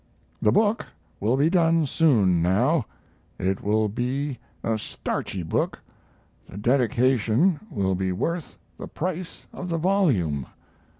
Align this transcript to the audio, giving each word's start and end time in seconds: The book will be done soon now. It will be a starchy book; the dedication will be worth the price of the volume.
The 0.41 0.51
book 0.51 0.87
will 1.19 1.37
be 1.37 1.47
done 1.47 1.85
soon 1.85 2.41
now. 2.41 2.87
It 3.37 3.61
will 3.61 3.87
be 3.87 4.39
a 4.63 4.79
starchy 4.79 5.43
book; 5.43 5.77
the 6.47 6.57
dedication 6.57 7.59
will 7.69 7.93
be 7.93 8.11
worth 8.11 8.57
the 8.79 8.87
price 8.87 9.45
of 9.53 9.69
the 9.69 9.77
volume. 9.77 10.47